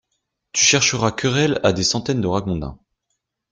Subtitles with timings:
[0.51, 2.79] Tu chercheras querelle à des centaines de ragondins!